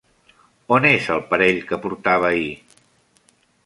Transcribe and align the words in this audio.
On 0.77 0.87
és 0.93 1.11
el 1.17 1.23
parell 1.33 1.61
que 1.69 1.81
portava 1.87 2.31
ahir? 2.35 2.53